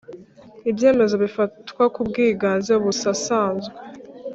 Ibyemezo 0.69 1.15
bifatwa 1.23 1.83
ku 1.93 2.01
bwiganze 2.09 2.71
busasanzwe 2.83 3.75